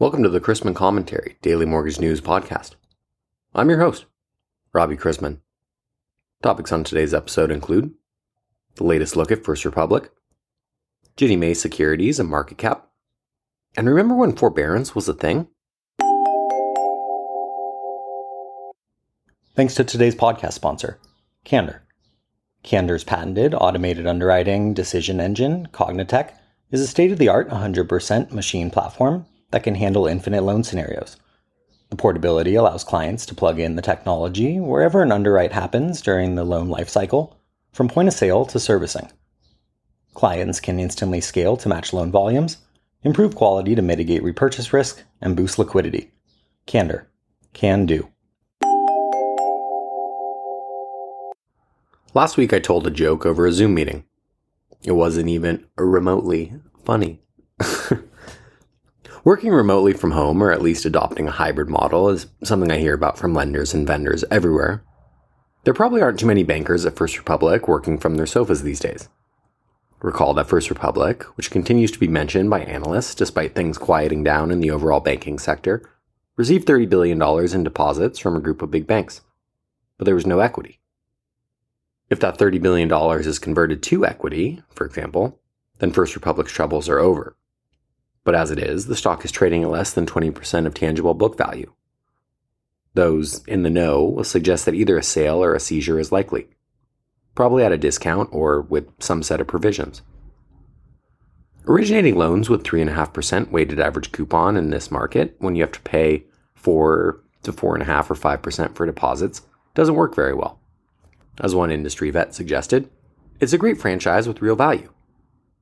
[0.00, 2.70] Welcome to the Chrisman Commentary, Daily Mortgage News Podcast.
[3.54, 4.06] I'm your host,
[4.72, 5.40] Robbie Chrisman.
[6.42, 7.92] Topics on today's episode include
[8.76, 10.10] the latest look at First Republic,
[11.18, 12.88] Ginnie Mae securities and market cap,
[13.76, 15.48] and remember when forbearance was a thing?
[19.54, 20.98] Thanks to today's podcast sponsor,
[21.44, 21.82] Candor.
[22.62, 26.32] Candor's patented automated underwriting decision engine, CogniTech,
[26.70, 31.16] is a state of the art 100% machine platform that can handle infinite loan scenarios.
[31.90, 36.44] The portability allows clients to plug in the technology wherever an underwrite happens during the
[36.44, 37.34] loan lifecycle,
[37.72, 39.10] from point of sale to servicing.
[40.14, 42.58] Clients can instantly scale to match loan volumes,
[43.02, 46.12] improve quality to mitigate repurchase risk, and boost liquidity.
[46.66, 47.08] Candor.
[47.52, 48.08] Can do.
[52.14, 54.04] Last week I told a joke over a Zoom meeting.
[54.82, 56.54] It wasn't even remotely
[56.84, 57.20] funny.
[59.22, 62.94] Working remotely from home, or at least adopting a hybrid model, is something I hear
[62.94, 64.82] about from lenders and vendors everywhere.
[65.64, 69.10] There probably aren't too many bankers at First Republic working from their sofas these days.
[70.00, 74.50] Recall that First Republic, which continues to be mentioned by analysts despite things quieting down
[74.50, 75.82] in the overall banking sector,
[76.36, 77.22] received $30 billion
[77.54, 79.20] in deposits from a group of big banks.
[79.98, 80.80] But there was no equity.
[82.08, 85.38] If that $30 billion is converted to equity, for example,
[85.78, 87.36] then First Republic's troubles are over.
[88.30, 91.36] But as it is, the stock is trading at less than 20% of tangible book
[91.36, 91.72] value.
[92.94, 96.46] Those in the know will suggest that either a sale or a seizure is likely,
[97.34, 100.02] probably at a discount or with some set of provisions.
[101.66, 106.22] Originating loans with 3.5% weighted average coupon in this market, when you have to pay
[106.54, 109.42] 4 to 4.5 or 5% for deposits,
[109.74, 110.60] doesn't work very well.
[111.40, 112.88] As one industry vet suggested,
[113.40, 114.92] it's a great franchise with real value,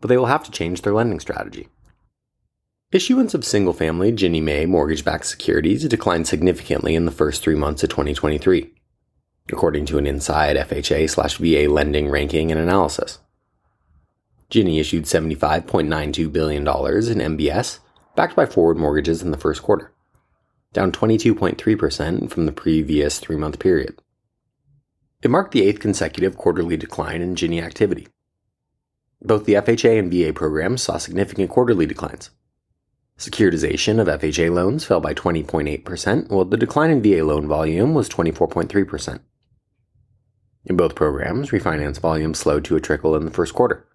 [0.00, 1.68] but they will have to change their lending strategy.
[2.94, 7.56] Issuance of single family Ginnie Mae mortgage backed securities declined significantly in the first three
[7.56, 8.72] months of 2023,
[9.48, 13.18] according to an inside FHA slash VA lending ranking and analysis.
[14.48, 17.80] Ginnie issued $75.92 billion in MBS,
[18.14, 19.90] backed by forward mortgages in the first quarter,
[20.72, 24.00] down 22.3% from the previous three month period.
[25.20, 28.06] It marked the eighth consecutive quarterly decline in Ginnie activity.
[29.20, 32.30] Both the FHA and VA programs saw significant quarterly declines,
[33.18, 38.08] Securitization of FHA loans fell by 20.8%, while the decline in VA loan volume was
[38.08, 39.20] 24.3%.
[40.64, 43.86] In both programs, refinance volume slowed to a trickle in the first quarter.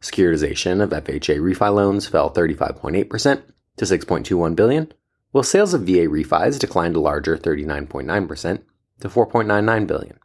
[0.00, 3.42] Securitization of FHA refi loans fell 35.8%
[3.78, 4.92] to 6.21 billion,
[5.32, 8.62] while sales of VA refis declined a larger 39.9%
[9.00, 10.18] to 4.99 billion.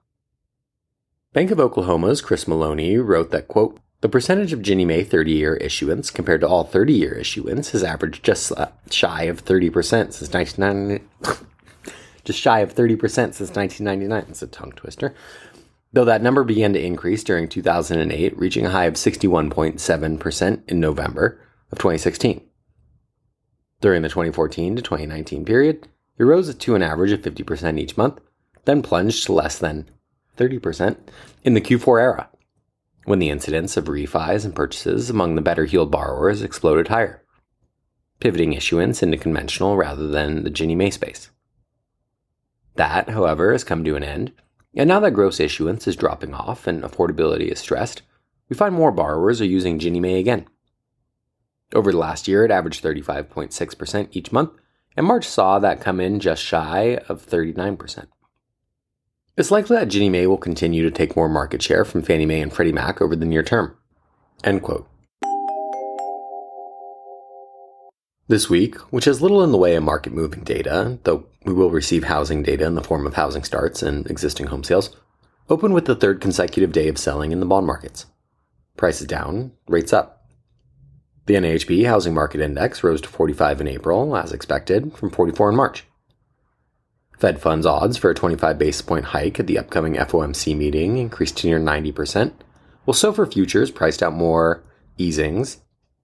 [1.33, 5.55] Bank of Oklahoma's Chris Maloney wrote that quote, the percentage of Ginnie Mae 30 year
[5.55, 8.51] issuance compared to all 30 year issuance has averaged just
[8.91, 9.71] shy of 30%
[10.11, 11.07] since 1999.
[12.25, 14.25] just shy of 30% since 1999.
[14.27, 15.15] It's a tongue twister.
[15.93, 21.39] Though that number began to increase during 2008, reaching a high of 61.7% in November
[21.71, 22.41] of 2016.
[23.79, 25.87] During the 2014 to 2019 period,
[26.17, 28.19] it rose to an average of 50% each month,
[28.65, 29.89] then plunged to less than
[30.37, 30.97] 30%
[31.45, 32.29] in the Q4 era
[33.05, 37.23] when the incidence of refis and purchases among the better heeled borrowers exploded higher,
[38.19, 41.29] pivoting issuance into conventional rather than the Ginnie Mae space.
[42.75, 44.31] That, however, has come to an end,
[44.75, 48.01] and now that gross issuance is dropping off and affordability is stressed,
[48.49, 50.47] we find more borrowers are using Ginnie Mae again.
[51.73, 54.51] Over the last year, it averaged 35.6% each month,
[54.95, 58.07] and March saw that come in just shy of 39%.
[59.35, 62.39] It's likely that Ginnie Mae will continue to take more market share from Fannie Mae
[62.39, 63.75] and Freddie Mac over the near term.
[64.43, 64.87] End quote.
[68.27, 71.71] This week, which has little in the way of market moving data, though we will
[71.71, 74.95] receive housing data in the form of housing starts and existing home sales,
[75.49, 78.05] opened with the third consecutive day of selling in the bond markets.
[78.77, 80.27] Prices down, rates up.
[81.25, 85.55] The NAHB Housing Market Index rose to 45 in April, as expected, from 44 in
[85.55, 85.85] March.
[87.17, 91.37] Fed funds odds for a 25 basis point hike at the upcoming FOMC meeting increased
[91.37, 92.33] to near 90%,
[92.85, 94.63] while SOFR futures priced out more
[94.97, 95.61] easings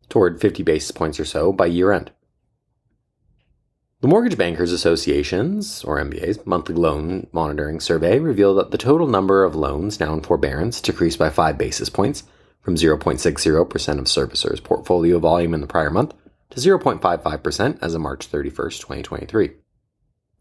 [0.08, 2.12] toward 50 basis points or so by year end.
[4.02, 9.44] The Mortgage Bankers Association's, or MBA's, monthly loan monitoring survey revealed that the total number
[9.44, 12.24] of loans now in forbearance decreased by 5 basis points
[12.62, 16.14] from 0.60% of servicers' portfolio volume in the prior month
[16.52, 19.52] to 0.55% as of March 31st, 2023.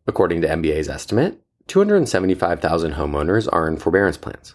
[0.09, 4.55] According to MBA's estimate, 275,000 homeowners are in forbearance plans.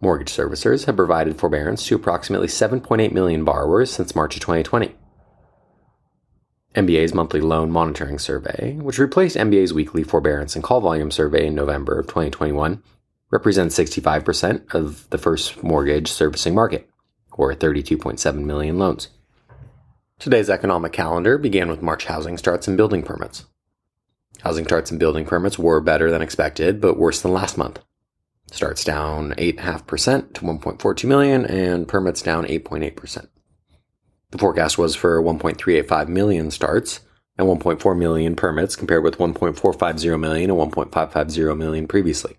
[0.00, 4.94] Mortgage servicers have provided forbearance to approximately 7.8 million borrowers since March of 2020.
[6.76, 11.56] MBA's monthly loan monitoring survey, which replaced MBA's weekly forbearance and call volume survey in
[11.56, 12.80] November of 2021,
[13.32, 16.88] represents 65% of the first mortgage servicing market,
[17.32, 19.08] or 32.7 million loans.
[20.20, 23.44] Today's economic calendar began with March housing starts and building permits.
[24.42, 27.80] Housing starts and building permits were better than expected, but worse than last month.
[28.50, 33.28] Starts down 8.5% to 1.42 million, and permits down 8.8%.
[34.30, 37.00] The forecast was for 1.385 million starts
[37.38, 42.36] and 1.4 million permits compared with 1.450 million and 1.550 million previously.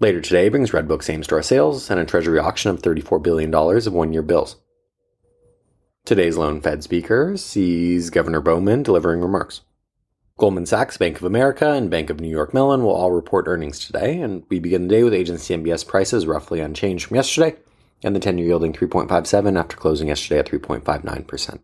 [0.00, 3.92] Later today brings Redbook same store sales and a treasury auction of $34 billion of
[3.92, 4.56] one year bills.
[6.04, 9.62] Today's lone Fed speaker sees Governor Bowman delivering remarks.
[10.36, 13.78] Goldman Sachs, Bank of America, and Bank of New York Mellon will all report earnings
[13.78, 17.56] today, and we begin the day with agency MBS prices roughly unchanged from yesterday
[18.02, 21.60] and the 10 year yielding 3.57 after closing yesterday at 3.59%.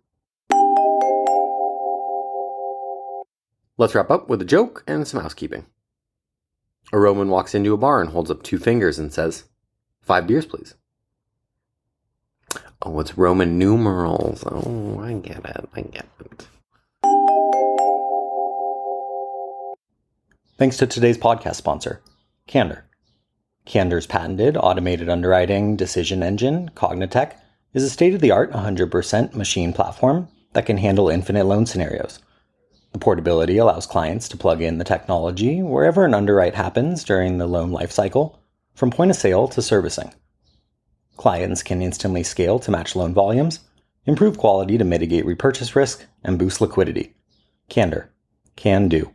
[3.77, 5.67] Let's wrap up with a joke and some housekeeping.
[6.93, 9.45] A Roman walks into a bar and holds up two fingers and says,
[10.01, 10.75] Five beers, please.
[12.83, 14.45] Oh, it's Roman numerals.
[14.47, 15.69] Oh, I get it.
[15.75, 16.47] I get it.
[20.61, 22.03] Thanks to today's podcast sponsor,
[22.47, 22.85] Candor.
[23.65, 27.33] Candor's patented automated underwriting decision engine, CogniTech,
[27.73, 32.19] is a state of the art 100% machine platform that can handle infinite loan scenarios.
[32.93, 37.47] The portability allows clients to plug in the technology wherever an underwrite happens during the
[37.47, 38.37] loan lifecycle,
[38.75, 40.13] from point of sale to servicing.
[41.17, 43.61] Clients can instantly scale to match loan volumes,
[44.05, 47.15] improve quality to mitigate repurchase risk, and boost liquidity.
[47.71, 48.11] Candor.
[48.57, 49.15] Can do.